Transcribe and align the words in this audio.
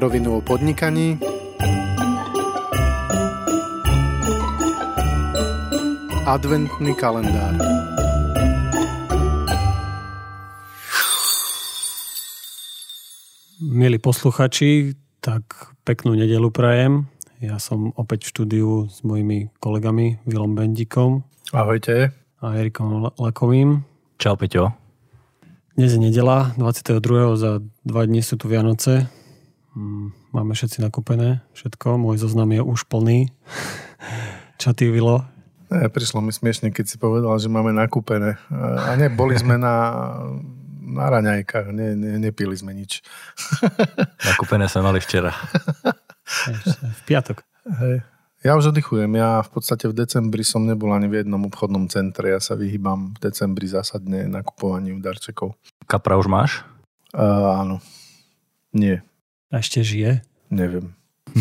Na 0.00 0.08
rovinu 0.08 0.36
o 0.36 0.40
podnikaní 0.40 1.20
Adventný 6.24 6.96
kalendár 6.96 7.52
Milí 13.60 14.00
posluchači, 14.00 14.96
tak 15.20 15.44
peknú 15.84 16.16
nedelu 16.16 16.48
prajem. 16.48 17.04
Ja 17.44 17.60
som 17.60 17.92
opäť 17.92 18.24
v 18.24 18.32
štúdiu 18.32 18.88
s 18.88 19.04
mojimi 19.04 19.52
kolegami 19.60 20.16
Vilom 20.24 20.56
Bendikom 20.56 21.28
Ahojte. 21.52 22.16
a 22.40 22.56
Erikom 22.56 23.12
Lakovým. 23.20 23.84
Čau 24.16 24.40
Peťo. 24.40 24.72
Dnes 25.76 25.92
je 25.92 26.00
nedela, 26.00 26.56
22. 26.56 27.04
za 27.36 27.60
dva 27.84 28.02
dní 28.08 28.24
sú 28.24 28.40
tu 28.40 28.48
Vianoce. 28.48 29.19
Mm, 29.74 30.10
Máme 30.34 30.52
všetci 30.54 30.82
nakúpené 30.82 31.46
všetko, 31.54 31.98
môj 31.98 32.18
zoznam 32.18 32.50
je 32.50 32.62
už 32.62 32.90
plný. 32.90 33.30
Čo 34.60 34.74
ty, 34.74 34.90
Vilo? 34.90 35.22
Ne, 35.70 35.86
prišlo 35.86 36.18
mi 36.18 36.34
smiešne, 36.34 36.74
keď 36.74 36.84
si 36.90 36.96
povedal, 36.98 37.30
že 37.38 37.46
máme 37.46 37.70
nakúpené. 37.70 38.34
A 38.50 38.98
ne, 38.98 39.06
boli 39.06 39.38
sme 39.38 39.54
na, 39.54 40.02
na 40.82 41.06
raňajkách, 41.06 41.70
ne, 41.70 41.94
ne, 41.94 42.10
nepili 42.18 42.58
sme 42.58 42.74
nič. 42.74 43.06
Nakúpené 44.28 44.66
sme 44.66 44.90
mali 44.90 44.98
včera. 44.98 45.30
V 46.98 47.00
piatok. 47.10 47.42
Hej. 47.82 48.06
Ja 48.46 48.54
už 48.54 48.70
oddychujem. 48.70 49.10
Ja 49.18 49.42
v 49.42 49.50
podstate 49.50 49.90
v 49.90 49.98
decembri 49.98 50.46
som 50.46 50.62
nebol 50.62 50.94
ani 50.94 51.10
v 51.10 51.22
jednom 51.22 51.42
obchodnom 51.50 51.90
centre. 51.90 52.30
Ja 52.30 52.38
sa 52.38 52.54
vyhýbam 52.54 53.18
v 53.18 53.30
decembri 53.30 53.66
zásadne 53.66 54.30
nakupovaniu 54.30 55.02
darčekov. 55.02 55.58
Kapra 55.90 56.14
už 56.16 56.30
máš? 56.30 56.62
Uh, 57.10 57.66
áno. 57.66 57.76
Nie, 58.70 59.02
A 59.50 59.58
ešte 59.58 59.80
žije? 59.80 60.20
neviem. 60.48 60.94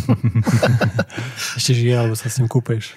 Ešte 1.57 1.73
žije, 1.73 1.95
alebo 1.95 2.13
sa 2.13 2.25
s 2.25 2.37
ním 2.37 2.45
kúpeš? 2.45 2.93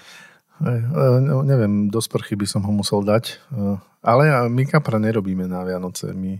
Uh, 0.60 1.18
no, 1.18 1.40
neviem, 1.40 1.88
do 1.88 1.98
sprchy 1.98 2.34
by 2.34 2.44
som 2.44 2.60
ho 2.60 2.70
musel 2.70 3.00
dať. 3.00 3.38
Uh, 3.48 3.76
ale 4.00 4.28
ja- 4.28 4.46
my 4.46 4.62
kapra 4.62 4.96
nerobíme 4.96 5.44
na 5.44 5.62
Vianoce. 5.62 6.12
My, 6.12 6.36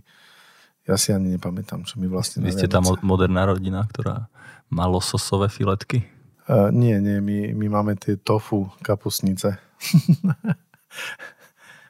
ja 0.84 0.94
si 0.94 1.10
ani 1.10 1.32
nepamätám, 1.32 1.82
čo 1.82 1.96
my 1.96 2.06
vlastne 2.06 2.44
Vy 2.44 2.48
na 2.48 2.54
ste 2.54 2.66
tá 2.68 2.78
mo- 2.78 3.00
moderná 3.00 3.44
rodina, 3.44 3.80
ktorá 3.82 4.28
má 4.68 4.84
lososové 4.84 5.48
filetky? 5.48 6.04
Uh, 6.44 6.68
nie, 6.68 6.92
nie, 6.98 7.18
my, 7.18 7.56
my 7.56 7.66
máme 7.72 7.92
tie 7.96 8.14
tofu 8.14 8.68
kapusnice. 8.80 9.56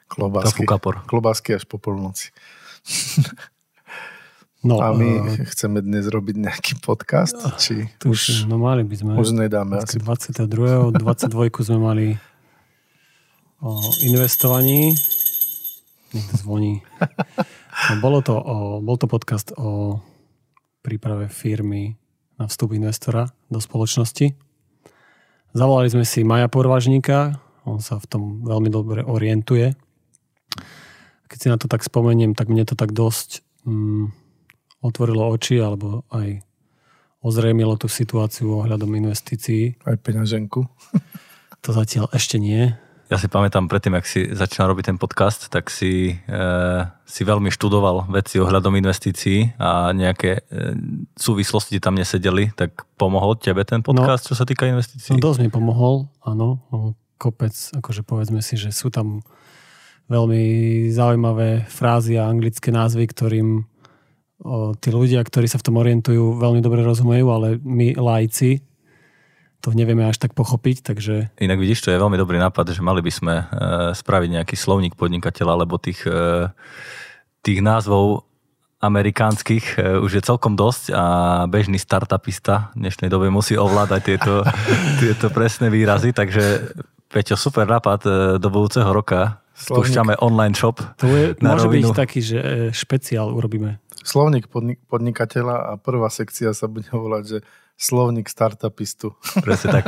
Klobásky. 0.07 0.47
Tofu 0.47 0.63
kapor. 0.63 0.93
Klobásky 1.03 1.53
až 1.53 1.65
po 1.65 1.77
polnoci. 1.77 2.29
No, 4.63 4.79
A 4.79 4.95
my 4.95 5.35
eh, 5.35 5.43
chceme 5.43 5.83
dnes 5.83 6.07
robiť 6.07 6.39
nejaký 6.39 6.73
podcast? 6.79 7.35
Či 7.59 7.91
tu 7.99 8.15
už, 8.15 8.47
no 8.47 8.55
mali 8.55 8.87
by 8.87 8.95
sme. 8.95 9.11
už 9.19 9.35
nedáme 9.35 9.75
asi. 9.83 9.99
22. 9.99 10.95
22. 10.95 11.67
sme 11.67 11.77
mali 11.83 12.07
o 13.59 13.75
investovaní. 14.07 14.95
Niekto 16.15 16.33
zvoní. 16.39 16.79
No, 17.73 17.99
bolo 17.99 18.21
to 18.23 18.37
o, 18.37 18.79
bol 18.79 18.95
to 18.95 19.09
podcast 19.09 19.49
o 19.59 19.97
príprave 20.85 21.27
firmy 21.27 21.97
na 22.37 22.45
vstup 22.45 22.71
investora 22.77 23.27
do 23.49 23.57
spoločnosti. 23.59 24.31
Zavolali 25.51 25.89
sme 25.89 26.05
si 26.07 26.21
Maja 26.21 26.47
Porvažníka, 26.47 27.41
on 27.65 27.81
sa 27.81 27.97
v 27.97 28.05
tom 28.07 28.23
veľmi 28.45 28.69
dobre 28.69 29.01
orientuje. 29.03 29.73
Keď 31.27 31.37
si 31.41 31.47
na 31.49 31.57
to 31.57 31.65
tak 31.65 31.81
spomeniem, 31.81 32.37
tak 32.37 32.47
mne 32.47 32.63
to 32.63 32.77
tak 32.77 32.93
dosť 32.93 33.41
mm, 33.65 34.22
otvorilo 34.83 35.31
oči, 35.31 35.63
alebo 35.63 36.03
aj 36.11 36.43
ozrejmilo 37.23 37.79
tú 37.79 37.87
situáciu 37.87 38.59
ohľadom 38.59 38.91
investícií. 38.99 39.79
Aj 39.87 39.95
peňaženku. 39.95 40.67
To 41.63 41.69
zatiaľ 41.71 42.11
ešte 42.11 42.35
nie. 42.35 42.75
Ja 43.07 43.15
si 43.15 43.31
pamätám 43.31 43.71
predtým, 43.71 43.95
ak 43.95 44.03
si 44.03 44.27
začínal 44.31 44.75
robiť 44.75 44.91
ten 44.91 44.97
podcast, 44.99 45.47
tak 45.47 45.71
si, 45.71 46.17
e, 46.17 46.41
si 47.07 47.21
veľmi 47.23 47.51
študoval 47.53 48.11
veci 48.11 48.41
ohľadom 48.41 48.75
investícií 48.79 49.55
a 49.61 49.93
nejaké 49.95 50.39
e, 50.39 50.75
súvislosti 51.15 51.77
tam 51.77 51.95
nesedeli, 51.95 52.51
tak 52.57 52.83
pomohol 52.97 53.39
tebe 53.39 53.63
ten 53.69 53.85
podcast, 53.85 54.27
no, 54.27 54.27
čo 54.33 54.35
sa 54.35 54.43
týka 54.47 54.67
investícií? 54.67 55.15
No 55.15 55.23
dosť 55.23 55.39
mi 55.45 55.49
pomohol, 55.53 56.11
áno. 56.25 56.63
No, 56.73 56.97
Kopec, 57.21 57.53
akože 57.53 58.03
povedzme 58.03 58.43
si, 58.43 58.59
že 58.59 58.73
sú 58.73 58.91
tam 58.91 59.23
veľmi 60.11 60.43
zaujímavé 60.91 61.69
frázy 61.71 62.19
a 62.19 62.27
anglické 62.27 62.73
názvy, 62.73 63.07
ktorým 63.07 63.63
o, 64.43 64.75
tí 64.75 64.91
ľudia, 64.91 65.23
ktorí 65.23 65.47
sa 65.47 65.57
v 65.57 65.65
tom 65.65 65.79
orientujú, 65.79 66.37
veľmi 66.37 66.59
dobre 66.59 66.83
rozumejú, 66.83 67.25
ale 67.31 67.47
my 67.63 67.95
lajci 67.95 68.61
to 69.63 69.71
nevieme 69.71 70.03
až 70.03 70.19
tak 70.19 70.35
pochopiť, 70.35 70.83
takže 70.83 71.31
Inak 71.39 71.55
vidíš, 71.55 71.87
to 71.87 71.95
je 71.95 71.95
veľmi 71.95 72.19
dobrý 72.19 72.35
nápad, 72.35 72.75
že 72.75 72.83
mali 72.83 72.99
by 72.99 73.11
sme 73.15 73.35
e, 73.39 73.45
spraviť 73.95 74.29
nejaký 74.35 74.55
slovník 74.59 74.99
podnikateľa, 74.99 75.63
lebo 75.63 75.79
tých, 75.79 76.03
e, 76.03 76.51
tých 77.39 77.63
názvov 77.63 78.27
amerikánskych 78.83 79.79
e, 79.79 80.03
už 80.03 80.19
je 80.19 80.27
celkom 80.27 80.59
dosť 80.59 80.91
a 80.91 81.03
bežný 81.47 81.79
startupista 81.79 82.75
v 82.75 82.83
dnešnej 82.83 83.07
dobe 83.07 83.31
musí 83.31 83.55
ovládať 83.55 84.01
tieto, 84.03 84.43
tieto 85.01 85.31
presné 85.31 85.71
výrazy, 85.71 86.11
takže 86.11 86.75
Peťo, 87.13 87.37
super 87.37 87.69
nápad 87.69 87.99
e, 88.03 88.09
do 88.41 88.49
budúceho 88.49 88.89
roka. 88.89 89.37
Slovník. 89.53 89.93
Spúšťame 89.93 90.13
online 90.17 90.57
shop. 90.57 90.81
to 90.97 91.05
je, 91.05 91.37
Na 91.37 91.53
môže 91.53 91.69
rovinu. 91.69 91.93
byť 91.93 91.95
taký, 91.95 92.19
že 92.25 92.37
e, 92.41 92.45
špeciál 92.73 93.29
urobíme. 93.29 93.77
Slovník 94.03 94.51
podnik- 94.51 94.83
podnikateľa 94.91 95.55
a 95.71 95.71
prvá 95.79 96.11
sekcia 96.11 96.51
sa 96.51 96.67
bude 96.67 96.91
volať, 96.91 97.23
že 97.25 97.37
slovník 97.79 98.29
startupistu. 98.29 99.15
Presne 99.41 99.81
tak. 99.81 99.85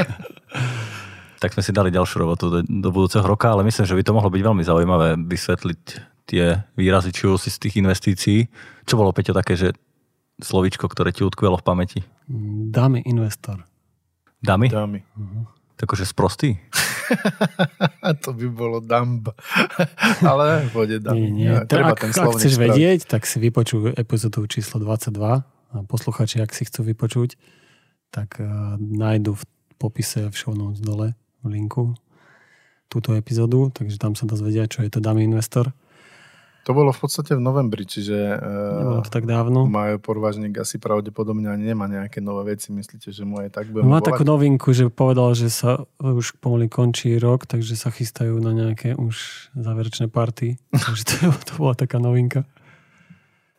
tak 1.43 1.53
sme 1.53 1.61
si 1.61 1.75
dali 1.75 1.93
ďalšiu 1.93 2.17
robotu 2.23 2.49
do, 2.49 2.59
do 2.63 2.89
budúceho 2.89 3.21
roka, 3.21 3.51
ale 3.51 3.67
myslím, 3.67 3.85
že 3.85 3.93
by 3.93 4.03
to 4.03 4.15
mohlo 4.15 4.31
byť 4.31 4.41
veľmi 4.41 4.63
zaujímavé 4.65 5.07
vysvetliť 5.19 5.81
tie 6.25 6.65
výrazy, 6.73 7.13
či 7.13 7.29
si 7.37 7.49
z 7.53 7.61
tých 7.61 7.75
investícií. 7.77 8.39
Čo 8.89 8.97
bolo, 8.97 9.13
Peťo, 9.13 9.37
také, 9.37 9.53
že 9.53 9.77
slovíčko, 10.41 10.89
ktoré 10.89 11.13
ti 11.13 11.21
utkvelo 11.21 11.61
v 11.61 11.65
pamäti? 11.67 11.99
Dámy 12.71 13.05
investor. 13.05 13.61
Damy? 14.41 14.73
Dámy. 14.73 15.05
Takže 15.75 16.07
sprostý? 16.07 16.55
A 18.05 18.15
to 18.15 18.31
by 18.31 18.47
bolo 18.47 18.79
dumb. 18.79 19.27
Ale 20.29 20.71
pôjde 20.71 21.03
dámy. 21.03 21.19
Nie, 21.19 21.29
nie. 21.31 21.47
Ja, 21.51 21.67
Tak, 21.67 21.69
treba 21.69 21.91
ak, 21.93 21.99
ten 21.99 22.11
ak 22.15 22.31
chceš 22.39 22.53
spraviť. 22.55 22.71
vedieť, 22.71 22.99
tak 23.05 23.27
si 23.27 23.37
vypočuj 23.43 23.93
epizódu 23.93 24.47
číslo 24.47 24.79
22 24.79 25.19
a 25.43 25.75
posluchači, 25.85 26.39
ak 26.39 26.55
si 26.55 26.63
chcú 26.63 26.87
vypočuť, 26.87 27.35
tak 28.09 28.39
uh, 28.39 28.79
nájdu 28.79 29.35
v 29.35 29.43
popise 29.75 30.31
v 30.31 30.35
show 30.35 30.55
notes 30.55 30.79
dole 30.79 31.11
v 31.43 31.47
linku 31.51 31.93
túto 32.87 33.11
epizódu, 33.11 33.73
takže 33.75 33.99
tam 33.99 34.15
sa 34.15 34.23
dozvedia, 34.23 34.71
čo 34.71 34.79
je 34.85 34.89
to 34.93 35.03
Dummy 35.03 35.27
Investor. 35.27 35.75
To 36.65 36.73
bolo 36.73 36.89
v 36.89 36.97
podstate 36.97 37.37
v 37.37 37.45
novembri, 37.45 37.85
čiže 37.85 38.41
Nebolo 38.41 39.01
uh, 39.01 39.05
to 39.05 39.13
tak 39.13 39.29
dávno. 39.29 39.69
Majo 39.69 40.01
Porvažník 40.01 40.57
asi 40.57 40.81
pravdepodobne 40.81 41.45
ani 41.45 41.69
nemá 41.69 41.85
nejaké 41.85 42.25
nové 42.25 42.57
veci. 42.57 42.73
Myslíte, 42.73 43.13
že 43.13 43.21
mu 43.21 43.37
aj 43.37 43.53
tak 43.53 43.69
budeme 43.69 43.85
Má 43.85 44.01
volať? 44.01 44.09
takú 44.09 44.23
novinku, 44.25 44.73
že 44.73 44.89
povedal, 44.89 45.37
že 45.37 45.53
sa 45.53 45.85
už 46.01 46.41
pomaly 46.41 46.65
končí 46.65 47.21
rok, 47.21 47.45
takže 47.45 47.77
sa 47.77 47.93
chystajú 47.93 48.41
na 48.41 48.49
nejaké 48.49 48.97
už 48.97 49.13
záverečné 49.53 50.09
party. 50.09 50.57
takže 50.73 51.03
to, 51.05 51.15
to 51.45 51.53
bola 51.61 51.77
taká 51.77 52.01
novinka. 52.01 52.49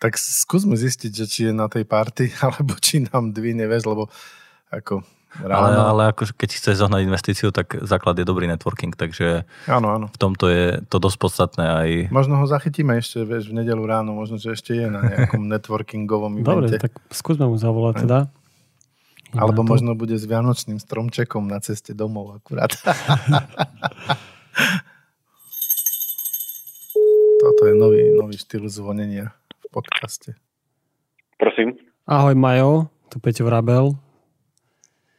Tak 0.02 0.18
skúsme 0.18 0.74
zistiť, 0.74 1.10
že 1.14 1.24
či 1.30 1.40
je 1.46 1.52
na 1.54 1.70
tej 1.70 1.86
party, 1.86 2.34
alebo 2.42 2.74
či 2.82 3.06
nám 3.06 3.30
dvine 3.30 3.70
vieš, 3.70 3.86
lebo 3.86 4.10
ako 4.74 5.06
ráno... 5.38 5.80
ale 5.86 6.02
ako, 6.08 6.32
keď 6.32 6.50
chceš 6.52 6.74
zohnať 6.78 7.02
investíciu, 7.02 7.48
tak 7.50 7.76
základ 7.80 8.14
je 8.14 8.24
dobrý 8.24 8.46
networking, 8.46 8.92
takže 8.92 9.44
Áno, 9.66 9.90
áno. 9.90 10.06
v 10.06 10.16
tomto 10.16 10.46
je 10.46 10.80
to 10.84 10.96
dosť 10.96 11.18
podstatné 11.18 11.64
aj 11.64 11.88
Možno 12.08 12.38
ho 12.38 12.46
zachytíme 12.46 12.94
ešte, 12.94 13.20
vieš, 13.22 13.50
v 13.50 13.58
nedelu 13.58 13.80
ráno, 13.80 14.12
možno, 14.12 14.36
že 14.36 14.52
ešte 14.52 14.72
je 14.72 14.86
na 14.86 15.02
nejakom 15.02 15.44
networkingovom 15.52 16.40
Dobre, 16.40 16.70
evente. 16.70 16.80
tak 16.80 16.96
skúsme 17.08 17.44
mu 17.44 17.54
zavolať 17.54 18.04
teda. 18.04 18.18
Idem 19.26 19.42
Alebo 19.42 19.60
to. 19.60 19.68
možno 19.68 19.92
bude 19.92 20.14
s 20.14 20.22
vianočným 20.22 20.78
stromčekom 20.78 21.44
na 21.44 21.58
ceste 21.58 21.92
domov 21.92 22.36
akurát. 22.36 22.70
Toto 27.36 27.62
je 27.62 27.74
nový, 27.74 28.02
nový 28.12 28.34
štýl 28.34 28.66
zvonenia 28.66 29.30
v 29.60 29.66
podcaste. 29.70 30.34
Prosím. 31.36 31.76
Ahoj 32.02 32.32
Majo, 32.32 32.72
tu 33.06 33.18
Peťo 33.18 33.44
Vrabel. 33.44 33.92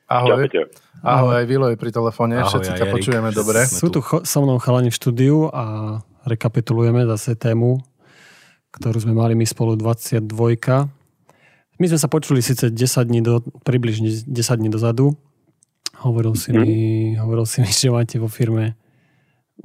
Ahoj, 0.07 0.39
Peťo. 0.41 0.71
ahoj, 1.03 1.35
aj 1.35 1.45
Vilo 1.45 1.67
je 1.67 1.75
pri 1.75 1.91
telefóne, 1.91 2.35
Ahoj, 2.37 2.47
všetci 2.49 2.71
ťa 2.71 2.79
Erik. 2.81 2.93
počujeme 2.93 3.29
dobre. 3.29 3.59
Sme 3.61 3.75
Sú 3.77 3.87
tu 3.89 3.93
tu. 3.93 3.99
cho- 4.01 4.23
so 4.23 4.39
mnou 4.39 4.55
chalani 4.57 4.87
v 4.87 4.95
štúdiu 4.95 5.51
a 5.51 5.63
rekapitulujeme 6.23 7.03
zase 7.05 7.35
tému, 7.35 7.83
ktorú 8.71 8.97
sme 8.99 9.13
mali 9.13 9.33
my 9.33 9.43
spolu 9.43 9.75
22. 9.75 10.87
My 11.77 11.85
sme 11.85 11.97
sa 11.97 12.07
počuli 12.07 12.39
síce 12.39 12.67
10 12.67 12.77
dní 13.03 13.19
do, 13.19 13.37
približne 13.61 14.07
10 14.07 14.31
dní 14.55 14.67
dozadu. 14.67 15.11
Hovoril 15.97 16.33
si, 16.33 16.49
mi, 16.51 16.71
hovoril 17.13 17.43
si 17.43 17.59
mi, 17.59 17.67
že 17.73 17.89
máte 17.89 18.15
vo 18.15 18.27
firme 18.27 18.79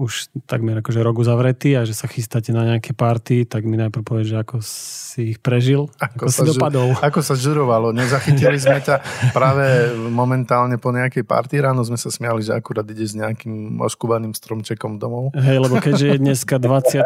už 0.00 0.32
takmer 0.48 0.80
akože 0.80 1.04
rok 1.04 1.20
uzavretý 1.20 1.76
a 1.76 1.84
že 1.84 1.92
sa 1.92 2.08
chystáte 2.08 2.48
na 2.48 2.64
nejaké 2.64 2.96
party, 2.96 3.44
tak 3.44 3.68
mi 3.68 3.76
najprv 3.76 4.00
povedz, 4.00 4.32
že 4.32 4.40
ako 4.40 4.64
si 4.64 5.36
ich 5.36 5.38
prežil, 5.38 5.92
ako, 6.00 6.24
ako 6.28 6.32
si 6.32 6.40
dopadol. 6.48 6.88
Žu, 6.96 7.04
ako 7.04 7.20
sa 7.20 7.34
žurovalo. 7.36 7.92
Nezachytili 7.92 8.56
sme 8.56 8.80
ťa 8.80 9.04
práve 9.36 9.92
momentálne 10.08 10.80
po 10.80 10.96
nejakej 10.96 11.28
party. 11.28 11.60
Ráno 11.60 11.84
sme 11.84 12.00
sa 12.00 12.08
smiali, 12.08 12.40
že 12.40 12.56
akurát 12.56 12.88
ide 12.88 13.04
s 13.04 13.12
nejakým 13.12 13.76
oškubaným 13.84 14.32
stromčekom 14.32 14.96
domov. 14.96 15.36
Hej, 15.36 15.60
lebo 15.60 15.76
keďže 15.76 16.16
je 16.16 16.18
dneska 16.24 16.56
20, 16.56 17.04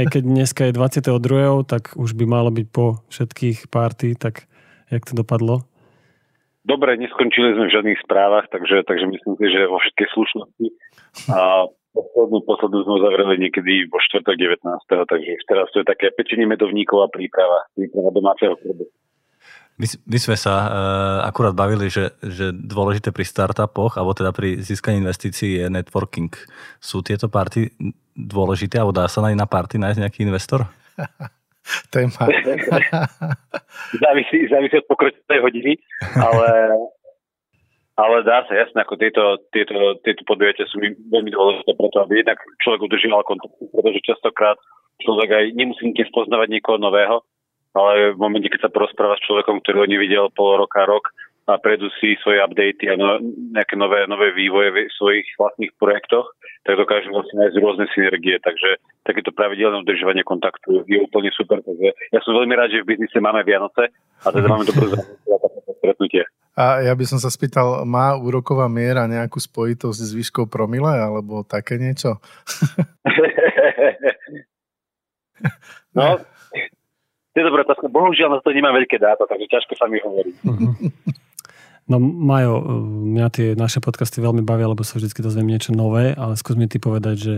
hej, 0.00 0.04
keď 0.08 0.22
dneska 0.24 0.62
je 0.64 0.72
22. 0.72 1.68
tak 1.68 1.92
už 2.00 2.16
by 2.16 2.24
malo 2.24 2.48
byť 2.48 2.66
po 2.72 3.04
všetkých 3.12 3.68
party, 3.68 4.16
tak 4.16 4.48
jak 4.88 5.04
to 5.04 5.12
dopadlo? 5.12 5.68
Dobre, 6.64 6.96
neskončili 6.96 7.52
sme 7.52 7.68
v 7.68 7.74
žiadnych 7.76 8.00
správach, 8.00 8.48
takže, 8.48 8.88
takže 8.88 9.04
myslím 9.04 9.36
si, 9.36 9.46
že 9.52 9.68
vo 9.68 9.76
všetkej 9.76 10.08
slušnosti. 10.16 10.66
A 11.28 11.68
poslednú, 11.94 12.42
poslednú 12.42 12.82
sme 12.82 12.98
uzavreli 12.98 13.34
niekedy 13.46 13.86
vo 13.86 14.02
štvrtok 14.02 14.34
19. 14.34 14.66
Takže 14.90 15.30
teraz 15.46 15.70
to 15.70 15.80
je 15.80 15.86
také 15.86 16.10
pečenie 16.10 16.44
medovníkov 16.44 17.06
a 17.06 17.08
príprava, 17.08 17.70
príprava 17.78 18.10
domáceho 18.10 18.58
klubu. 18.58 18.90
My, 19.74 19.86
my 20.06 20.18
sme 20.22 20.38
sa 20.38 20.54
uh, 20.54 20.70
akurát 21.26 21.50
bavili, 21.50 21.90
že, 21.90 22.14
že 22.22 22.54
dôležité 22.54 23.10
pri 23.10 23.26
startupoch, 23.26 23.98
alebo 23.98 24.14
teda 24.14 24.30
pri 24.30 24.62
získaní 24.62 25.02
investícií 25.02 25.58
je 25.58 25.66
networking. 25.66 26.30
Sú 26.78 27.02
tieto 27.02 27.26
party 27.26 27.74
dôležité, 28.14 28.78
alebo 28.78 28.94
dá 28.94 29.10
sa 29.10 29.18
na, 29.18 29.34
na 29.34 29.50
party 29.50 29.82
nájsť 29.82 29.98
nejaký 29.98 30.20
investor? 30.22 30.70
Téma. 31.90 32.22
závisí, 34.04 34.46
závisí 34.46 34.74
od 34.78 34.86
pokročilej 34.86 35.40
hodiny, 35.42 35.72
ale, 36.22 36.48
ale 37.94 38.26
dá 38.26 38.42
sa, 38.50 38.58
jasné, 38.58 38.82
ako 38.82 38.98
tieto, 38.98 39.38
tieto, 39.54 39.98
tieto 40.02 40.22
podujatia 40.26 40.66
sú 40.66 40.82
veľmi 40.82 41.30
dôležité 41.30 41.78
preto, 41.78 41.96
aby 42.02 42.26
jednak 42.26 42.42
človek 42.62 42.90
udržíval 42.90 43.22
kontakt, 43.22 43.54
pretože 43.70 44.02
častokrát 44.02 44.58
človek 45.02 45.30
aj 45.30 45.44
nemusí 45.54 45.82
nikde 45.86 46.10
spoznávať 46.10 46.48
niekoho 46.50 46.78
nového, 46.82 47.22
ale 47.74 48.14
v 48.14 48.18
momente, 48.18 48.50
keď 48.50 48.66
sa 48.66 48.74
porozpráva 48.74 49.18
s 49.18 49.26
človekom, 49.26 49.62
ktorý 49.62 49.76
ho 49.82 49.90
nevidel 49.90 50.26
pol 50.34 50.58
roka, 50.58 50.82
rok, 50.86 51.10
a 51.44 51.60
prejdú 51.60 51.92
si 52.00 52.16
svoje 52.24 52.40
updaty 52.40 52.88
a 52.88 52.96
no, 52.96 53.20
nejaké 53.52 53.76
nové, 53.76 54.08
nové 54.08 54.32
vývoje 54.32 54.72
v 54.72 54.88
svojich 54.96 55.28
vlastných 55.36 55.76
projektoch, 55.76 56.24
tak 56.64 56.80
dokážu 56.80 57.12
vlastne 57.12 57.36
nájsť 57.36 57.60
rôzne 57.60 57.84
synergie. 57.92 58.40
Takže 58.40 58.80
takéto 59.04 59.28
pravidelné 59.28 59.84
udržovanie 59.84 60.24
kontaktu 60.24 60.88
je 60.88 61.04
úplne 61.04 61.28
super. 61.36 61.60
Takže 61.60 61.92
ja 62.16 62.20
som 62.24 62.32
veľmi 62.32 62.56
rád, 62.56 62.72
že 62.72 62.80
v 62.80 62.96
biznise 62.96 63.20
máme 63.20 63.44
Vianoce 63.44 63.92
a 64.24 64.28
teda 64.32 64.48
máme 64.48 64.64
dobrú 64.64 64.88
stretnutie. 65.84 66.24
A 66.54 66.86
ja 66.86 66.94
by 66.94 67.04
som 67.04 67.18
sa 67.18 67.28
spýtal, 67.28 67.82
má 67.84 68.14
úroková 68.16 68.70
miera 68.70 69.10
nejakú 69.10 69.42
spojitosť 69.42 70.00
s 70.00 70.14
výškou 70.14 70.46
promile 70.46 70.96
alebo 70.96 71.42
také 71.44 71.76
niečo? 71.82 72.22
no, 75.98 76.22
to 77.34 77.36
je 77.42 77.44
dobrá 77.44 77.66
otázka. 77.66 77.90
Bohužiaľ 77.90 78.38
na 78.38 78.40
to 78.40 78.54
nemá 78.54 78.70
veľké 78.70 79.02
dáta, 79.02 79.26
takže 79.26 79.50
ťažko 79.50 79.74
sa 79.74 79.90
mi 79.90 79.98
hovorí. 80.00 80.32
No 81.84 82.00
Majo, 82.00 82.64
mňa 83.12 83.28
tie 83.28 83.48
naše 83.52 83.76
podcasty 83.76 84.16
veľmi 84.16 84.40
bavia, 84.40 84.72
lebo 84.72 84.80
sa 84.80 84.96
vždy 84.96 85.20
dozviem 85.20 85.52
niečo 85.52 85.76
nové, 85.76 86.16
ale 86.16 86.32
skús 86.40 86.56
mi 86.56 86.64
ty 86.64 86.80
povedať, 86.80 87.16
že 87.20 87.34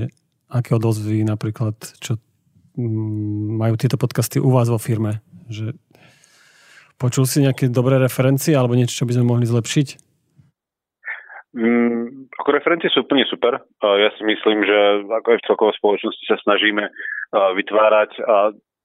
aké 0.46 0.78
odozvy 0.78 1.26
napríklad, 1.26 1.74
čo 1.98 2.14
mm, 2.78 3.58
majú 3.58 3.74
tieto 3.74 3.98
podcasty 3.98 4.38
u 4.38 4.54
vás 4.54 4.70
vo 4.70 4.78
firme? 4.78 5.18
Že 5.50 5.74
počul 6.96 7.24
si 7.28 7.44
nejaké 7.44 7.68
dobré 7.68 8.00
referencie 8.00 8.56
alebo 8.56 8.76
niečo, 8.76 9.04
čo 9.04 9.08
by 9.08 9.16
sme 9.16 9.30
mohli 9.30 9.46
zlepšiť? 9.46 9.88
Mm, 11.56 12.28
ako 12.36 12.48
referencie 12.52 12.92
sú 12.92 13.08
úplne 13.08 13.24
super. 13.28 13.56
Ja 13.80 14.12
si 14.16 14.22
myslím, 14.28 14.60
že 14.60 15.08
ako 15.08 15.28
aj 15.32 15.38
v 15.40 15.46
celkovej 15.48 15.74
spoločnosti 15.80 16.24
sa 16.28 16.36
snažíme 16.44 16.84
vytvárať 17.32 18.12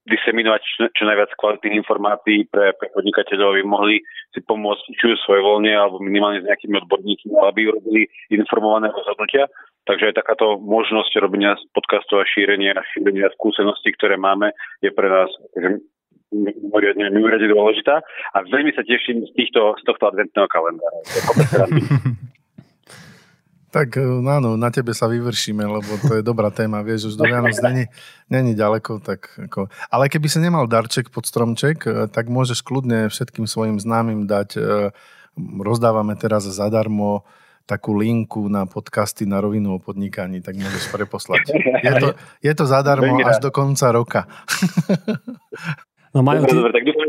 diseminovať 0.02 0.60
čo, 0.66 0.90
čo 0.90 1.02
najviac 1.06 1.30
kvalitných 1.38 1.78
informácií 1.78 2.50
pre, 2.50 2.74
pre 2.74 2.90
podnikateľov, 2.90 3.54
aby 3.54 3.62
mohli 3.62 3.96
si 4.34 4.42
pomôcť 4.42 4.98
či 4.98 5.04
už 5.14 5.18
svoje 5.22 5.46
voľne 5.46 5.70
alebo 5.70 6.02
minimálne 6.02 6.42
s 6.42 6.48
nejakými 6.48 6.74
odborníkmi, 6.82 7.30
aby 7.38 7.70
urobili 7.70 8.10
informované 8.34 8.90
rozhodnutia. 8.90 9.46
Takže 9.86 10.10
aj 10.10 10.18
takáto 10.18 10.58
možnosť 10.62 11.22
robenia 11.22 11.54
podcastov 11.74 12.22
a 12.22 12.26
šírenia, 12.26 12.74
šírenia 12.94 13.30
skúseností, 13.34 13.94
ktoré 13.94 14.18
máme, 14.18 14.54
je 14.82 14.90
pre 14.90 15.06
nás 15.06 15.30
mimoriadne, 16.32 17.12
mimoriadne 17.12 17.48
dôležitá. 17.52 18.00
A 18.34 18.36
veľmi 18.42 18.72
sa 18.72 18.82
teším 18.82 19.22
z, 19.28 19.32
týchto, 19.36 19.76
z 19.78 19.82
tohto 19.86 20.10
adventného 20.10 20.48
kalendára. 20.48 20.98
Tak 23.72 23.96
e, 23.96 24.04
áno, 24.04 24.60
na 24.60 24.68
tebe 24.68 24.92
sa 24.92 25.08
vyvršíme, 25.08 25.64
lebo 25.64 25.96
to 26.04 26.20
je 26.20 26.22
dobrá 26.22 26.52
téma, 26.52 26.84
vieš, 26.84 27.16
už 27.16 27.16
do 27.16 27.24
Vianoc 27.24 27.56
není, 27.64 27.88
není 28.28 28.52
ďaleko. 28.52 29.00
Tak 29.00 29.48
ako... 29.48 29.72
Ale 29.88 30.12
keby 30.12 30.28
si 30.28 30.44
nemal 30.44 30.68
darček 30.68 31.08
pod 31.08 31.24
stromček, 31.24 31.88
e, 31.88 32.04
tak 32.12 32.28
môžeš 32.28 32.60
kľudne 32.60 33.08
všetkým 33.08 33.48
svojim 33.48 33.80
známym 33.80 34.28
dať, 34.28 34.60
e, 34.60 34.92
rozdávame 35.64 36.12
teraz 36.20 36.44
zadarmo 36.44 37.24
takú 37.64 37.96
linku 37.96 38.52
na 38.52 38.68
podcasty 38.68 39.24
na 39.24 39.40
rovinu 39.40 39.78
o 39.78 39.78
podnikaní, 39.80 40.44
tak 40.44 40.60
môžeš 40.60 40.92
preposlať. 40.92 41.56
Je 41.80 41.92
to, 41.96 42.08
je 42.44 42.52
to 42.52 42.64
zadarmo 42.68 43.24
až 43.24 43.40
do 43.40 43.48
konca 43.48 43.88
roka. 43.88 44.28
No 46.12 46.20
majú 46.20 46.44
ty... 46.44 46.54
Dobre, 46.56 46.72
tak 46.76 46.84
dúfam, 46.84 47.08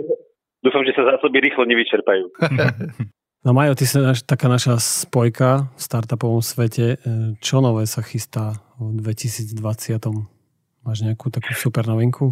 dúfam, 0.63 0.83
že 0.87 0.95
sa 0.95 1.03
zásoby 1.15 1.37
rýchlo 1.43 1.63
nevyčerpajú. 1.67 2.25
No 3.43 3.51
Majo, 3.51 3.75
ty 3.75 3.83
si 3.83 3.99
naš, 3.99 4.23
taká 4.23 4.47
naša 4.47 4.79
spojka 4.79 5.67
v 5.75 5.81
startupovom 5.83 6.39
svete. 6.39 6.95
E, 6.95 6.97
čo 7.43 7.59
nové 7.59 7.83
sa 7.91 7.99
chystá 7.99 8.55
v 8.79 9.03
2020? 9.03 9.59
Máš 10.87 11.03
nejakú 11.03 11.27
takú 11.27 11.51
super 11.51 11.83
novinku? 11.83 12.31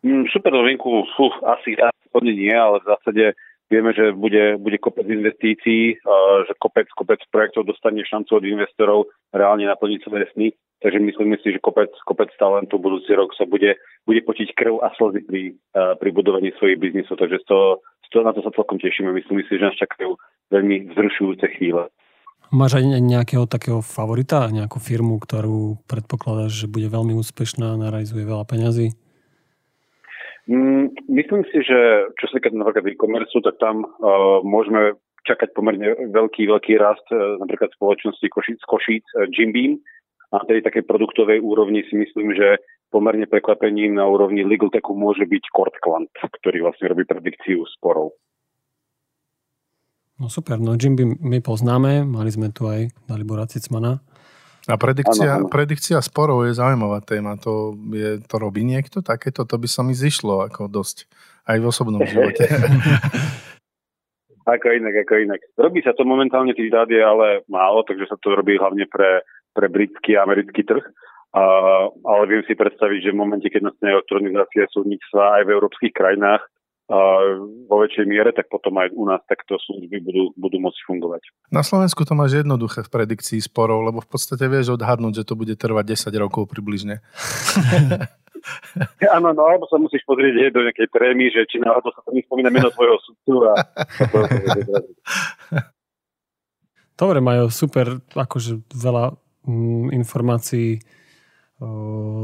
Mm, 0.00 0.32
super 0.32 0.56
novinku, 0.56 1.04
fú, 1.12 1.28
asi, 1.44 1.76
asi 1.76 2.32
nie, 2.32 2.56
ale 2.56 2.80
v 2.80 2.88
zásade 2.88 3.24
vieme, 3.70 3.90
že 3.94 4.14
bude, 4.14 4.56
bude 4.58 4.78
kopec 4.78 5.06
investícií, 5.06 5.98
že 6.46 6.52
kopec, 6.58 6.86
kopec 6.94 7.20
projektov 7.30 7.66
dostane 7.66 8.06
šancu 8.06 8.38
od 8.38 8.44
investorov 8.46 9.10
reálne 9.34 9.66
naplniť 9.66 10.00
svoje 10.06 10.26
sny. 10.34 10.48
Takže 10.76 10.98
myslíme 11.00 11.36
si, 11.40 11.56
že 11.56 11.64
kopec, 11.64 11.88
kopec 12.04 12.28
talentu 12.36 12.76
budúci 12.76 13.16
rok 13.16 13.32
sa 13.32 13.48
bude, 13.48 13.80
bude 14.04 14.20
potiť 14.20 14.52
krv 14.52 14.84
a 14.84 14.92
slzy 14.94 15.20
pri, 15.24 15.42
pri 15.72 16.10
budovaní 16.12 16.52
svojich 16.60 16.76
biznisov. 16.76 17.16
Takže 17.16 17.42
toho, 17.48 17.80
to, 18.12 18.22
na 18.22 18.36
to 18.36 18.44
sa 18.44 18.52
celkom 18.52 18.78
tešíme. 18.78 19.10
Myslím 19.10 19.40
si, 19.48 19.56
že 19.56 19.66
nás 19.66 19.76
čakajú 19.80 20.14
veľmi 20.52 20.92
vzrušujúce 20.92 21.48
chvíle. 21.58 21.88
Máš 22.54 22.78
aj 22.78 23.02
nejakého 23.02 23.50
takého 23.50 23.82
favorita, 23.82 24.46
nejakú 24.54 24.78
firmu, 24.78 25.18
ktorú 25.18 25.82
predpokladáš, 25.90 26.64
že 26.64 26.66
bude 26.70 26.86
veľmi 26.86 27.18
úspešná 27.18 27.74
narazuje 27.74 28.22
veľa 28.22 28.46
peňazí? 28.46 28.94
Mm, 30.46 30.94
myslím 31.10 31.42
si, 31.50 31.58
že 31.66 32.06
čo 32.14 32.24
sa 32.30 32.38
týka 32.38 32.54
napríklad 32.54 32.86
e-commerce, 32.86 33.34
tak 33.42 33.58
tam 33.58 33.82
uh, 33.82 34.38
môžeme 34.46 34.94
čakať 35.26 35.50
pomerne 35.58 36.14
veľký, 36.14 36.46
veľký 36.46 36.78
rast 36.78 37.02
uh, 37.10 37.34
napríklad 37.42 37.74
spoločnosti 37.74 38.26
Košic, 38.30 38.62
Košic 38.62 39.04
uh, 39.18 39.26
Jim 39.34 39.50
Beam. 39.50 39.82
A 40.34 40.42
tej 40.46 40.62
takej 40.62 40.86
produktovej 40.86 41.38
úrovni 41.38 41.86
si 41.86 41.94
myslím, 41.98 42.34
že 42.34 42.58
pomerne 42.90 43.26
prekvapením 43.30 43.94
na 43.94 44.06
úrovni 44.06 44.42
Legal 44.42 44.70
Techu 44.70 44.94
môže 44.94 45.22
byť 45.22 45.44
Courtclant, 45.54 46.10
ktorý 46.42 46.66
vlastne 46.66 46.90
robí 46.90 47.06
predikciu 47.06 47.62
sporov. 47.78 48.14
No 50.16 50.32
super, 50.32 50.56
no 50.56 50.78
Jim 50.80 50.96
my 51.20 51.44
poznáme, 51.44 52.06
mali 52.08 52.30
sme 52.32 52.48
tu 52.48 52.66
aj 52.70 52.88
Dalibora 53.04 53.44
Cicmana. 53.44 54.00
A 54.66 54.74
predikcia, 54.74 55.38
ano, 55.38 55.46
ano. 55.46 55.52
predikcia 55.52 56.02
sporov 56.02 56.42
je 56.50 56.58
zaujímavá 56.58 56.98
téma. 56.98 57.38
To, 57.38 57.78
je, 57.94 58.18
to 58.26 58.34
robí 58.42 58.66
niekto 58.66 58.98
takéto? 58.98 59.46
To 59.46 59.56
by 59.62 59.68
sa 59.70 59.86
mi 59.86 59.94
zišlo 59.94 60.50
ako 60.50 60.66
dosť. 60.66 61.06
Aj 61.46 61.54
v 61.54 61.64
osobnom 61.70 62.02
živote. 62.10 62.50
ako 64.54 64.66
inak, 64.74 65.06
ako 65.06 65.14
inak. 65.22 65.40
Robí 65.54 65.86
sa 65.86 65.94
to 65.94 66.02
momentálne, 66.02 66.50
tých 66.50 66.74
dát 66.74 66.90
je 66.90 66.98
ale 66.98 67.46
málo, 67.46 67.86
takže 67.86 68.10
sa 68.10 68.18
to 68.18 68.34
robí 68.34 68.58
hlavne 68.58 68.90
pre, 68.90 69.22
pre 69.54 69.70
britský 69.70 70.18
a 70.18 70.26
americký 70.26 70.66
trh. 70.66 70.82
A, 71.36 71.42
ale 71.92 72.22
viem 72.26 72.42
si 72.50 72.58
predstaviť, 72.58 73.06
že 73.06 73.12
v 73.14 73.20
momente, 73.22 73.46
keď 73.46 73.70
nastane 73.70 73.94
elektronizácia 73.94 74.66
súdnictva 74.74 75.38
aj 75.38 75.42
v 75.46 75.52
európskych 75.54 75.94
krajinách 75.94 76.42
vo 77.66 77.76
väčšej 77.82 78.06
miere, 78.06 78.30
tak 78.30 78.46
potom 78.46 78.78
aj 78.78 78.94
u 78.94 79.10
nás 79.10 79.18
takto 79.26 79.58
služby 79.58 80.06
budú, 80.06 80.30
budú 80.38 80.62
môcť 80.62 80.80
fungovať. 80.86 81.22
Na 81.50 81.66
Slovensku 81.66 82.06
to 82.06 82.14
máš 82.14 82.46
jednoduché 82.46 82.86
v 82.86 82.92
predikcii 82.94 83.42
sporov, 83.42 83.82
lebo 83.82 83.98
v 83.98 84.06
podstate 84.06 84.46
vieš 84.46 84.78
odhadnúť, 84.78 85.22
že 85.22 85.26
to 85.26 85.34
bude 85.34 85.50
trvať 85.58 85.98
10 85.98 86.22
rokov 86.22 86.46
približne. 86.46 87.02
Áno, 89.18 89.34
no, 89.34 89.42
alebo 89.42 89.66
sa 89.66 89.82
musíš 89.82 90.06
pozrieť 90.06 90.54
do 90.54 90.62
nejakej 90.62 90.86
trémy, 90.94 91.26
že 91.34 91.50
či 91.50 91.58
náhodou 91.58 91.90
sa 91.90 92.06
tam 92.06 92.14
nespomína 92.14 92.54
meno 92.54 92.70
tvojho 92.70 93.02
sudcu 93.02 93.34
a... 93.50 93.52
Dobre, 97.00 97.18
majú 97.18 97.50
super, 97.50 97.98
akože 98.14 98.62
veľa 98.70 99.18
mm, 99.44 99.92
informácií 99.98 100.80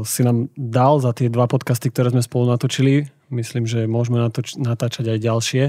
si 0.05 0.21
nám 0.21 0.53
dal 0.53 1.01
za 1.01 1.09
tie 1.09 1.25
dva 1.25 1.49
podcasty, 1.49 1.89
ktoré 1.89 2.13
sme 2.13 2.21
spolu 2.21 2.53
natočili. 2.53 3.09
Myslím, 3.33 3.65
že 3.65 3.89
môžeme 3.89 4.21
natoč- 4.21 4.59
natáčať 4.61 5.09
aj 5.09 5.19
ďalšie. 5.25 5.63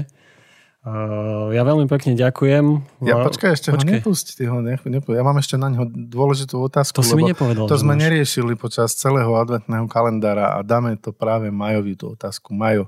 Uh, 0.85 1.49
ja 1.49 1.65
veľmi 1.65 1.89
pekne 1.89 2.13
ďakujem. 2.13 2.85
Ja 3.09 3.25
počkaj, 3.25 3.57
ešte 3.57 3.73
počkaj. 3.73 3.89
ho 3.89 3.95
nepusť. 4.05 4.37
Ty 4.37 4.43
ho 4.53 4.61
nech, 4.61 4.85
Ja 4.85 5.25
mám 5.25 5.41
ešte 5.41 5.57
na 5.57 5.73
neho 5.73 5.89
dôležitú 5.89 6.61
otázku. 6.61 7.01
To 7.01 7.05
si 7.05 7.17
mi 7.17 7.25
nepovedal. 7.25 7.65
to 7.65 7.73
sme 7.73 7.97
máš. 7.97 8.05
neriešili 8.05 8.53
počas 8.53 8.93
celého 8.93 9.33
adventného 9.33 9.89
kalendára 9.89 10.53
a 10.53 10.61
dáme 10.61 10.93
to 11.01 11.09
práve 11.09 11.49
Majovi 11.49 11.97
tú 11.97 12.13
otázku. 12.13 12.53
Majo, 12.53 12.85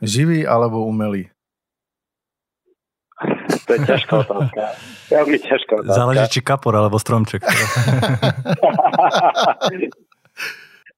živý 0.00 0.48
alebo 0.48 0.88
umelý? 0.88 1.28
To 3.68 3.70
je 3.76 3.80
ťažká 3.92 4.12
otázka. 4.24 4.62
Veľmi 5.12 5.36
ťažká 5.44 5.72
otázka. 5.84 6.00
Záleží, 6.00 6.24
či 6.32 6.40
kapor 6.40 6.72
alebo 6.80 6.96
stromček. 6.96 7.44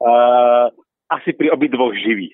uh, 0.06 0.70
asi 1.10 1.34
pri 1.34 1.50
obidvoch 1.50 1.92
živý. 1.98 2.30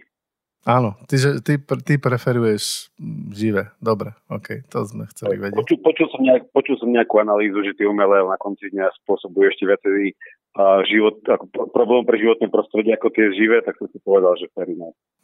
Áno, 0.62 0.94
ty, 1.10 1.18
ty, 1.42 1.58
ty 1.58 1.92
preferuješ 1.98 2.94
živé. 3.34 3.74
Dobre, 3.82 4.14
OK, 4.30 4.62
to 4.70 4.86
sme 4.86 5.10
chceli 5.10 5.34
vedieť. 5.34 5.58
Počul, 5.58 5.82
počul, 5.82 6.06
som 6.06 6.22
nejak, 6.22 6.54
počul 6.54 6.78
som 6.78 6.86
nejakú 6.94 7.18
analýzu, 7.18 7.66
že 7.66 7.74
tie 7.74 7.90
umelé 7.90 8.22
na 8.22 8.38
konci 8.38 8.70
dňa 8.70 8.94
spôsobujú 9.02 9.50
ešte 9.50 9.66
viacej 9.66 10.14
uh, 10.14 10.86
život, 10.86 11.18
ako 11.26 11.44
pro- 11.50 11.66
problém 11.74 12.06
pre 12.06 12.14
životné 12.14 12.46
prostredie 12.46 12.94
ako 12.94 13.10
tie 13.10 13.34
živé, 13.34 13.58
tak 13.66 13.74
som 13.74 13.90
si 13.90 13.98
povedal, 14.06 14.38
že 14.38 14.46
fair. 14.54 14.70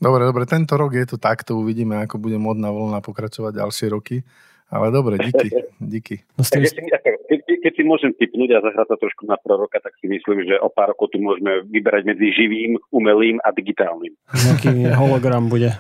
Dobre, 0.02 0.26
dobre, 0.26 0.42
tento 0.42 0.74
rok 0.74 0.90
je 0.98 1.06
to 1.06 1.22
takto, 1.22 1.54
uvidíme, 1.54 2.02
ako 2.02 2.18
bude 2.18 2.34
modná 2.42 2.74
vlna 2.74 2.98
pokračovať 2.98 3.62
ďalšie 3.62 3.86
roky. 3.94 4.26
Ale 4.68 4.92
dobre, 4.92 5.16
díky, 5.16 5.48
díky. 5.80 6.16
No 6.37 6.44
s 6.44 6.52
Tak 6.52 6.60
tým, 6.60 6.68
keď, 6.68 6.72
si, 6.76 6.80
keď, 6.84 7.40
keď- 7.64 7.75
si 7.78 7.82
môžem 7.87 8.12
typnúť 8.12 8.50
a 8.52 8.64
zahrať 8.64 8.87
to 8.90 8.96
trošku 9.00 9.25
na 9.25 9.40
proroka, 9.40 9.80
tak 9.80 9.96
si 9.96 10.10
myslím, 10.10 10.44
že 10.44 10.60
o 10.60 10.68
pár 10.68 10.92
rokov 10.92 11.14
tu 11.14 11.22
môžeme 11.22 11.64
vyberať 11.64 12.04
medzi 12.04 12.34
živým, 12.34 12.76
umelým 12.92 13.40
a 13.40 13.48
digitálnym. 13.54 14.12
nejaký 14.28 14.72
hologram 15.00 15.48
bude. 15.48 15.72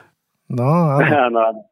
No, 0.48 0.96
áno. 1.28 1.68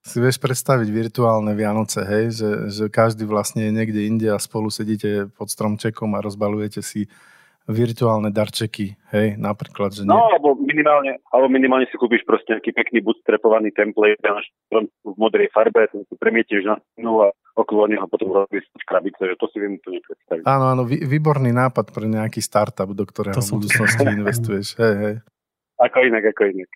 Si 0.00 0.16
vieš 0.16 0.40
predstaviť 0.40 0.88
virtuálne 0.88 1.52
Vianoce, 1.52 2.00
hej? 2.06 2.32
Že, 2.32 2.50
že 2.72 2.84
každý 2.88 3.28
vlastne 3.28 3.68
je 3.68 3.72
niekde 3.74 4.00
inde 4.06 4.28
a 4.32 4.40
spolu 4.40 4.72
sedíte 4.72 5.28
pod 5.36 5.52
stromčekom 5.52 6.14
a 6.16 6.24
rozbalujete 6.24 6.80
si 6.80 7.04
virtuálne 7.70 8.34
darčeky, 8.34 8.98
hej? 9.14 9.38
Napríklad, 9.38 9.94
že 9.94 10.02
nie. 10.02 10.10
No, 10.10 10.18
alebo 10.34 10.58
minimálne, 10.58 11.22
alebo 11.30 11.46
minimálne 11.46 11.86
si 11.86 11.96
kúpiš 11.96 12.26
proste 12.26 12.58
nejaký 12.58 12.74
pekný 12.74 12.98
bootstrapovaný 13.06 13.70
template 13.70 14.20
na 14.26 14.42
v 15.06 15.14
modrej 15.16 15.48
farbe, 15.54 15.86
ten 15.88 16.02
si 16.04 16.14
premietieš 16.18 16.66
na 16.66 16.76
stenu 16.92 17.24
a 17.24 17.32
okolo 17.54 17.86
neho 17.86 18.06
potom 18.10 18.34
robíš 18.34 18.66
krabice, 18.82 19.22
že 19.22 19.38
to 19.38 19.46
si 19.54 19.62
viem 19.62 19.78
úplne 19.78 20.02
predstaviť. 20.02 20.44
Áno, 20.44 20.64
áno, 20.74 20.82
vý- 20.84 21.02
výborný 21.06 21.54
nápad 21.54 21.94
pre 21.94 22.10
nejaký 22.10 22.42
startup, 22.42 22.90
do 22.90 23.04
ktorého 23.06 23.38
To 23.38 23.42
v 23.42 23.62
budúcnosti 23.62 24.04
investuješ. 24.20 24.66
Hej, 24.76 24.94
hej. 24.98 25.14
Ako 25.80 25.98
inak, 26.04 26.24
ako 26.34 26.42
inak. 26.50 26.70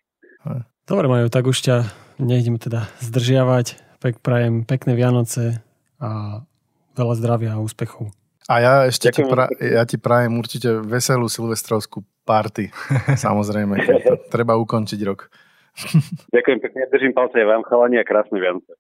Dobre, 0.85 1.07
Majo, 1.09 1.33
tak 1.33 1.49
už 1.49 1.59
ťa 1.61 1.77
nejdem 2.21 2.61
teda 2.61 2.89
zdržiavať. 3.01 3.81
Pek, 4.05 4.21
prajem 4.21 4.69
pekné 4.69 4.93
Vianoce 4.93 5.65
a 5.97 6.45
veľa 6.93 7.15
zdravia 7.17 7.51
a 7.57 7.63
úspechov. 7.65 8.13
A 8.45 8.55
ja 8.61 8.75
ešte 8.85 9.09
ti, 9.09 9.25
Ďakujem. 9.25 9.33
pra, 9.33 9.45
ja 9.57 9.83
ti 9.89 9.97
prajem 9.97 10.37
určite 10.37 10.69
veselú 10.85 11.33
silvestrovskú 11.33 12.05
party. 12.23 12.69
Samozrejme, 13.25 13.81
treba 14.29 14.61
ukončiť 14.61 15.01
rok. 15.03 15.33
Ďakujem 16.37 16.59
pekne, 16.61 16.87
držím 16.89 17.13
palce 17.13 17.41
aj 17.41 17.49
vám, 17.49 17.63
chalani 17.65 17.97
a 17.97 18.05
krásne 18.05 18.37
Vianoce. 18.37 18.77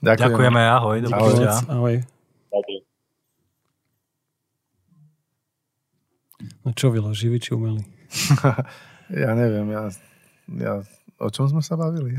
Ďakujem. 0.00 0.28
Ďakujeme, 0.28 0.60
ahoj. 0.60 0.96
Do 0.98 1.08
Díky 1.08 1.14
Ahoj. 1.14 1.24
počutia. 1.28 1.52
ahoj. 1.68 1.94
Ďakujem. 2.50 2.82
No 6.62 6.70
čo, 6.72 6.92
Vilo, 6.92 7.10
živý 7.12 7.38
či 7.38 7.52
umelý? 7.52 7.82
Ja 9.06 9.38
neviem, 9.38 9.70
ja, 9.70 9.86
ja, 10.50 10.74
o 11.16 11.28
čom 11.32 11.48
sme 11.48 11.62
sa 11.64 11.76
bavili? 11.80 12.16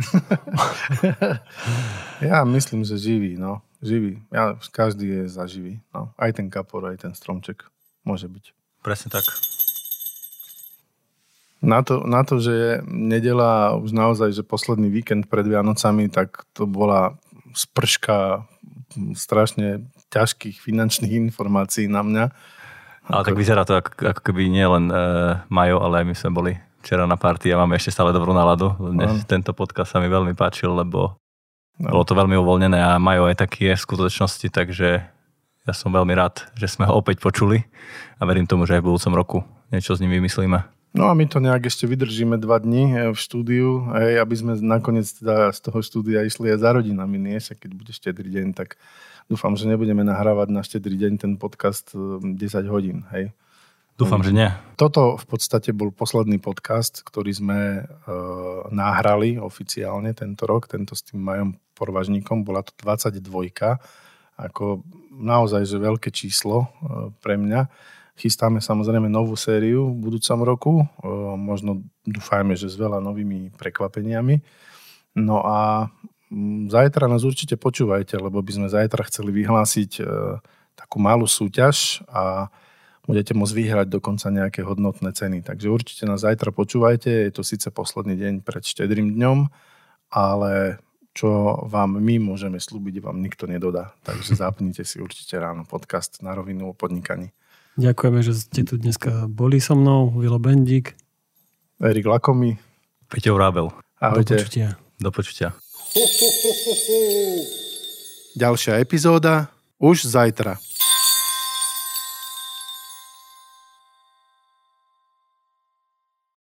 ja 2.30 2.42
myslím, 2.46 2.82
že 2.82 2.98
živý, 2.98 3.38
no. 3.38 3.62
Živý. 3.82 4.18
Ja, 4.34 4.58
každý 4.74 5.22
je 5.22 5.24
za 5.30 5.46
živý. 5.46 5.78
No. 5.94 6.10
Aj 6.18 6.34
ten 6.34 6.50
kapor, 6.50 6.90
aj 6.90 7.06
ten 7.06 7.14
stromček. 7.14 7.70
Môže 8.02 8.26
byť. 8.26 8.52
Presne 8.82 9.14
tak. 9.14 9.26
Na 11.62 11.82
to, 11.82 12.06
na 12.06 12.22
to, 12.22 12.38
že 12.38 12.54
je 12.54 12.72
nedela 12.86 13.74
už 13.78 13.90
naozaj, 13.90 14.30
že 14.34 14.46
posledný 14.46 14.94
víkend 14.94 15.26
pred 15.26 15.46
Vianocami, 15.46 16.10
tak 16.10 16.46
to 16.54 16.70
bola 16.70 17.18
sprška 17.58 18.46
strašne 19.18 19.90
ťažkých 20.14 20.62
finančných 20.62 21.18
informácií 21.18 21.90
na 21.90 22.06
mňa. 22.06 22.26
Ale 23.08 23.24
tak 23.24 23.40
vyzerá 23.40 23.64
to 23.64 23.80
ako, 23.80 24.16
ako 24.16 24.22
keby 24.22 24.52
nie 24.52 24.68
len 24.68 24.92
uh, 24.92 25.44
Majo, 25.48 25.80
ale 25.80 26.04
aj 26.04 26.06
my 26.06 26.16
sme 26.16 26.32
boli 26.32 26.54
včera 26.88 27.04
na 27.04 27.20
party 27.20 27.52
a 27.52 27.60
máme 27.60 27.76
ešte 27.76 27.92
stále 27.92 28.16
dobrú 28.16 28.32
náladu. 28.32 28.72
Dnes, 28.80 29.12
Áno. 29.12 29.28
tento 29.28 29.52
podcast 29.52 29.92
sa 29.92 30.00
mi 30.00 30.08
veľmi 30.08 30.32
páčil, 30.32 30.72
lebo 30.72 31.20
No. 31.78 31.92
bolo 31.94 32.08
to 32.08 32.16
veľmi 32.16 32.40
uvoľnené 32.40 32.80
a 32.80 32.96
Majo 32.98 33.28
aj 33.28 33.44
v 33.44 33.76
skutočnosti, 33.76 34.48
takže 34.50 35.04
ja 35.68 35.74
som 35.76 35.92
veľmi 35.92 36.16
rád, 36.16 36.48
že 36.56 36.66
sme 36.66 36.88
ho 36.88 36.96
opäť 36.96 37.20
počuli 37.20 37.68
a 38.18 38.24
verím 38.24 38.48
tomu, 38.48 38.64
že 38.64 38.80
aj 38.80 38.82
v 38.82 38.88
budúcom 38.88 39.14
roku 39.14 39.38
niečo 39.70 39.94
s 39.94 40.02
ním 40.02 40.16
vymyslíme. 40.16 40.64
No 40.96 41.06
a 41.06 41.14
my 41.14 41.28
to 41.28 41.38
nejak 41.38 41.68
ešte 41.68 41.86
vydržíme 41.86 42.40
dva 42.40 42.58
dní 42.58 42.96
eh, 42.96 43.12
v 43.12 43.20
štúdiu, 43.20 43.92
hej, 43.94 44.24
aby 44.24 44.34
sme 44.40 44.56
nakoniec 44.58 45.12
teda 45.12 45.52
z 45.52 45.60
toho 45.60 45.84
štúdia 45.84 46.24
išli 46.24 46.56
aj 46.56 46.64
za 46.64 46.72
rodinami, 46.72 47.20
nie? 47.20 47.38
Však 47.38 47.68
keď 47.68 47.72
bude 47.76 47.92
štedrý 47.92 48.32
deň, 48.32 48.48
tak 48.56 48.80
dúfam, 49.28 49.54
že 49.54 49.68
nebudeme 49.68 50.02
nahrávať 50.02 50.50
na 50.50 50.64
štedrý 50.64 50.96
deň 50.98 51.14
ten 51.20 51.32
podcast 51.36 51.92
eh, 51.94 52.32
10 52.32 52.64
hodín, 52.72 53.04
hej. 53.12 53.36
Dúfam, 53.98 54.22
že 54.22 54.30
nie. 54.30 54.46
Toto 54.78 55.18
v 55.18 55.26
podstate 55.26 55.74
bol 55.74 55.90
posledný 55.90 56.38
podcast, 56.38 57.02
ktorý 57.02 57.34
sme 57.34 57.60
e, 57.82 57.84
nahrali 58.70 59.42
oficiálne 59.42 60.14
tento 60.14 60.46
rok, 60.46 60.70
tento 60.70 60.94
s 60.94 61.02
tým 61.02 61.18
Majom 61.18 61.58
Porvažníkom. 61.74 62.46
Bola 62.46 62.62
to 62.62 62.78
22, 62.78 63.26
ako 64.38 64.86
naozaj 65.18 65.66
že 65.66 65.82
veľké 65.82 66.14
číslo 66.14 66.70
e, 66.70 67.10
pre 67.26 67.42
mňa. 67.42 67.66
Chystáme 68.22 68.62
samozrejme 68.62 69.10
novú 69.10 69.34
sériu 69.34 69.90
v 69.90 69.98
budúcom 69.98 70.40
roku, 70.46 70.74
e, 70.82 70.86
možno 71.34 71.82
dúfajme, 72.06 72.54
že 72.54 72.70
s 72.70 72.78
veľa 72.78 73.02
novými 73.02 73.50
prekvapeniami. 73.58 74.46
No 75.18 75.42
a 75.42 75.90
mm, 76.30 76.70
zajtra 76.70 77.10
nás 77.10 77.26
určite 77.26 77.58
počúvajte, 77.58 78.22
lebo 78.22 78.46
by 78.46 78.62
sme 78.62 78.68
zajtra 78.70 79.10
chceli 79.10 79.34
vyhlásiť 79.42 79.92
e, 79.98 80.02
takú 80.78 81.02
malú 81.02 81.26
súťaž 81.26 82.06
a 82.06 82.54
budete 83.08 83.32
môcť 83.34 83.54
vyhrať 83.56 83.88
dokonca 83.88 84.28
nejaké 84.28 84.62
hodnotné 84.68 85.16
ceny. 85.16 85.42
Takže 85.42 85.72
určite 85.72 86.04
nás 86.04 86.28
zajtra 86.28 86.52
počúvajte, 86.52 87.08
je 87.08 87.32
to 87.32 87.42
síce 87.42 87.72
posledný 87.72 88.20
deň 88.20 88.34
pred 88.44 88.62
štedrým 88.62 89.16
dňom, 89.16 89.48
ale 90.12 90.84
čo 91.16 91.64
vám 91.66 91.98
my 91.98 92.22
môžeme 92.22 92.62
slúbiť, 92.62 93.02
vám 93.02 93.24
nikto 93.24 93.50
nedodá. 93.50 93.96
Takže 94.06 94.38
zapnite 94.44 94.84
si 94.84 95.00
určite 95.00 95.40
ráno 95.40 95.64
podcast 95.64 96.20
na 96.22 96.36
rovinu 96.36 96.70
o 96.70 96.78
podnikaní. 96.78 97.32
Ďakujeme, 97.78 98.20
že 98.22 98.34
ste 98.38 98.62
tu 98.66 98.78
dneska 98.78 99.30
boli 99.30 99.62
so 99.62 99.78
mnou. 99.78 100.10
Vilo 100.18 100.42
Bendík. 100.42 100.98
Erik 101.78 102.10
Lakomi, 102.10 102.58
Peťo 103.06 103.38
Rábel. 103.38 103.70
Do 103.70 103.78
ahojte. 104.02 104.34
počutia. 104.42 104.82
Do 104.98 105.14
počutia. 105.14 105.54
Ďalšia 108.34 108.82
epizóda 108.82 109.54
už 109.78 110.10
zajtra. 110.10 110.58